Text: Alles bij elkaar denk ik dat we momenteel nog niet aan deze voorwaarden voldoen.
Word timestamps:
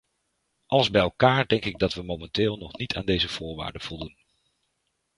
Alles 0.67 0.89
bij 0.91 1.01
elkaar 1.01 1.47
denk 1.47 1.65
ik 1.65 1.79
dat 1.79 1.93
we 1.93 2.01
momenteel 2.03 2.57
nog 2.57 2.77
niet 2.77 2.95
aan 2.95 3.05
deze 3.05 3.29
voorwaarden 3.29 3.81
voldoen. 3.81 4.17